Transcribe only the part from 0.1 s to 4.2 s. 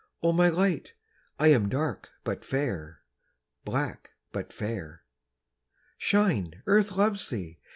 O my light, I am dark but fair, Black